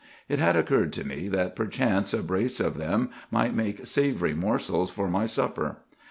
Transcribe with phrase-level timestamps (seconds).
[0.27, 4.89] It had occurred to me that perchance a brace of them might make savory morsels
[4.89, 5.77] for my supper.